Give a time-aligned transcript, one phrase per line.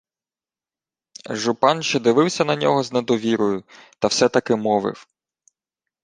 [1.29, 3.63] Жупан ще дивився на нього з недовірою,
[3.99, 5.07] та все-таки мовив: